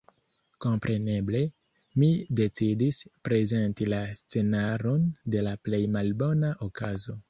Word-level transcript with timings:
Kompreneble, 0.65 1.41
mi 2.03 2.09
decidis 2.41 3.03
prezenti 3.29 3.91
la 3.95 4.03
scenaron 4.23 5.09
de 5.37 5.49
la 5.51 5.59
plej 5.69 5.85
malbona 5.99 6.57
okazo. 6.73 7.19